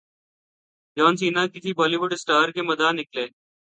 جان 0.97 1.13
Cena 1.19 1.43
کس 1.53 1.65
بولی 1.77 1.97
would 1.99 2.11
star 2.13 2.47
کے 2.55 2.61
مداح 2.69 2.91
نکلے 2.99 3.25